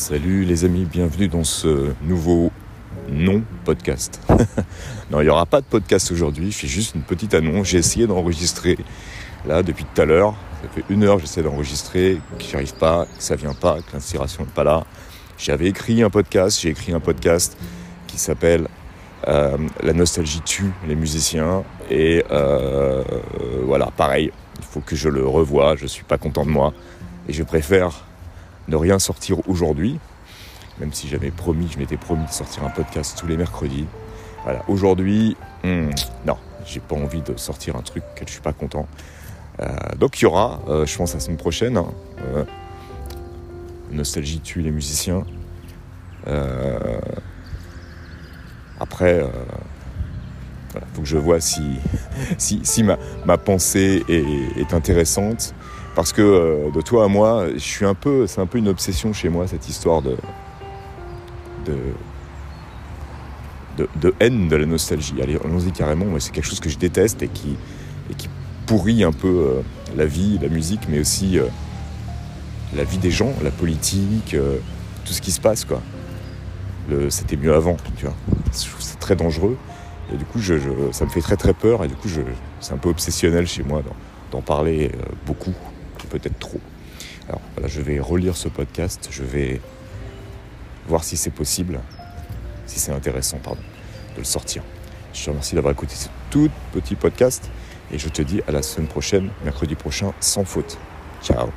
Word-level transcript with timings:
Salut 0.00 0.44
les 0.46 0.64
amis, 0.64 0.86
bienvenue 0.86 1.28
dans 1.28 1.44
ce 1.44 1.92
nouveau 2.00 2.50
non-podcast. 3.10 4.18
non, 5.10 5.20
il 5.20 5.24
n'y 5.24 5.28
aura 5.28 5.44
pas 5.44 5.60
de 5.60 5.66
podcast 5.66 6.10
aujourd'hui, 6.10 6.50
je 6.50 6.56
fais 6.56 6.68
juste 6.68 6.94
une 6.94 7.02
petite 7.02 7.34
annonce. 7.34 7.66
J'ai 7.66 7.76
essayé 7.76 8.06
d'enregistrer 8.06 8.78
là 9.46 9.62
depuis 9.62 9.84
tout 9.84 10.00
à 10.00 10.06
l'heure. 10.06 10.34
Ça 10.62 10.70
fait 10.70 10.84
une 10.88 11.04
heure 11.04 11.16
que 11.16 11.20
j'essaie 11.20 11.42
d'enregistrer, 11.42 12.18
que 12.38 12.42
j'y 12.42 12.56
arrive 12.56 12.72
pas, 12.76 13.04
que 13.14 13.22
ça 13.22 13.36
vient 13.36 13.52
pas, 13.52 13.82
que 13.82 13.92
l'inspiration 13.92 14.44
n'est 14.44 14.52
pas 14.52 14.64
là. 14.64 14.86
J'avais 15.36 15.66
écrit 15.66 16.02
un 16.02 16.08
podcast, 16.08 16.58
j'ai 16.62 16.70
écrit 16.70 16.94
un 16.94 17.00
podcast 17.00 17.58
qui 18.06 18.16
s'appelle 18.16 18.68
euh, 19.28 19.58
La 19.82 19.92
nostalgie 19.92 20.40
tue 20.40 20.72
les 20.88 20.94
musiciens. 20.94 21.62
Et 21.90 22.24
euh, 22.30 23.04
voilà, 23.66 23.90
pareil, 23.94 24.32
il 24.60 24.64
faut 24.64 24.80
que 24.80 24.96
je 24.96 25.10
le 25.10 25.26
revoie, 25.26 25.76
je 25.76 25.84
suis 25.84 26.04
pas 26.04 26.16
content 26.16 26.46
de 26.46 26.50
moi. 26.50 26.72
Et 27.28 27.34
je 27.34 27.42
préfère 27.42 28.06
ne 28.70 28.76
rien 28.76 28.98
sortir 28.98 29.46
aujourd'hui, 29.48 29.98
même 30.78 30.92
si 30.92 31.08
j'avais 31.08 31.30
promis, 31.30 31.68
je 31.70 31.78
m'étais 31.78 31.96
promis 31.96 32.24
de 32.24 32.30
sortir 32.30 32.64
un 32.64 32.70
podcast 32.70 33.18
tous 33.18 33.26
les 33.26 33.36
mercredis. 33.36 33.86
Voilà, 34.44 34.64
aujourd'hui, 34.68 35.36
hmm, 35.64 35.90
non, 36.24 36.36
j'ai 36.64 36.80
pas 36.80 36.96
envie 36.96 37.20
de 37.20 37.36
sortir 37.36 37.76
un 37.76 37.82
truc 37.82 38.02
que 38.14 38.24
je 38.26 38.32
suis 38.32 38.40
pas 38.40 38.52
content. 38.52 38.86
Euh, 39.60 39.66
donc 39.98 40.20
il 40.20 40.22
y 40.22 40.26
aura, 40.26 40.60
euh, 40.68 40.86
je 40.86 40.96
pense 40.96 41.12
la 41.12 41.20
semaine 41.20 41.36
prochaine, 41.36 41.76
hein, 41.76 41.88
euh, 42.32 42.44
Nostalgie 43.90 44.40
tue 44.40 44.62
les 44.62 44.70
musiciens. 44.70 45.24
après, 48.78 49.22
il 50.74 50.80
faut 50.94 51.02
que 51.02 51.08
je 51.08 51.18
vois 51.18 51.40
si, 51.40 51.62
si, 52.38 52.60
si 52.62 52.84
ma, 52.84 52.96
pensée 53.36 54.04
est 54.08 54.72
intéressante. 54.72 55.54
Parce 55.94 56.12
que 56.12 56.22
euh, 56.22 56.70
de 56.70 56.80
toi 56.80 57.04
à 57.04 57.08
moi, 57.08 57.46
je 57.52 57.58
suis 57.58 57.84
un 57.84 57.94
peu, 57.94 58.26
c'est 58.26 58.40
un 58.40 58.46
peu 58.46 58.58
une 58.58 58.68
obsession 58.68 59.12
chez 59.12 59.28
moi 59.28 59.46
cette 59.48 59.68
histoire 59.68 60.02
de, 60.02 60.16
de, 61.66 61.76
de, 63.96 64.14
haine 64.20 64.48
de 64.48 64.56
la 64.56 64.66
nostalgie. 64.66 65.20
Allez, 65.20 65.36
allons-y 65.44 65.72
carrément. 65.72 66.06
C'est 66.20 66.32
quelque 66.32 66.46
chose 66.46 66.60
que 66.60 66.68
je 66.68 66.78
déteste 66.78 67.22
et 67.22 67.28
qui, 67.28 67.56
et 68.08 68.14
qui 68.14 68.28
pourrit 68.66 69.02
un 69.02 69.12
peu 69.12 69.28
euh, 69.28 69.62
la 69.96 70.06
vie, 70.06 70.38
la 70.40 70.48
musique, 70.48 70.82
mais 70.88 71.00
aussi 71.00 71.38
euh, 71.38 71.46
la 72.76 72.84
vie 72.84 72.98
des 72.98 73.10
gens, 73.10 73.32
la 73.42 73.50
politique, 73.50 74.36
tout 75.04 75.12
ce 75.12 75.20
qui 75.20 75.32
se 75.32 75.40
passe, 75.40 75.64
quoi. 75.64 75.82
C'était 77.08 77.36
mieux 77.36 77.54
avant, 77.54 77.76
tu 77.96 78.04
vois. 78.04 78.14
Je 78.46 78.68
trouve 78.68 78.80
c'est 78.80 78.98
très 78.98 79.16
dangereux. 79.16 79.56
Et 80.12 80.16
du 80.16 80.24
coup, 80.24 80.40
je, 80.40 80.54
ça 80.90 81.04
me 81.04 81.10
fait 81.10 81.20
très 81.20 81.36
très 81.36 81.52
peur. 81.52 81.84
Et 81.84 81.88
du 81.88 81.94
coup, 81.94 82.08
c'est 82.60 82.72
un 82.72 82.78
peu 82.78 82.88
obsessionnel 82.88 83.46
chez 83.46 83.62
moi 83.62 83.82
d'en, 84.30 84.40
parler 84.40 84.92
beaucoup 85.26 85.54
peut-être 86.10 86.38
trop. 86.38 86.60
Alors 87.28 87.40
voilà, 87.54 87.68
je 87.68 87.80
vais 87.80 88.00
relire 88.00 88.36
ce 88.36 88.48
podcast, 88.48 89.08
je 89.10 89.22
vais 89.22 89.60
voir 90.86 91.04
si 91.04 91.16
c'est 91.16 91.30
possible, 91.30 91.80
si 92.66 92.78
c'est 92.80 92.92
intéressant, 92.92 93.38
pardon, 93.38 93.62
de 94.14 94.18
le 94.18 94.24
sortir. 94.24 94.62
Je 95.14 95.24
te 95.24 95.30
remercie 95.30 95.54
d'avoir 95.54 95.72
écouté 95.72 95.94
ce 95.94 96.08
tout 96.30 96.50
petit 96.72 96.94
podcast 96.94 97.50
et 97.92 97.98
je 97.98 98.08
te 98.08 98.22
dis 98.22 98.42
à 98.46 98.52
la 98.52 98.62
semaine 98.62 98.88
prochaine, 98.88 99.30
mercredi 99.44 99.74
prochain, 99.74 100.12
sans 100.20 100.44
faute. 100.44 100.78
Ciao 101.22 101.50